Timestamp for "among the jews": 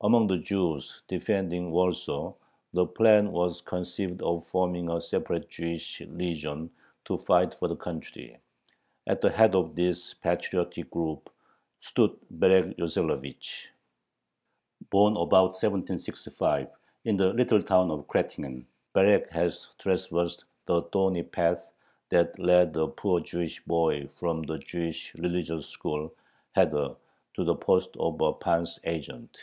0.00-1.02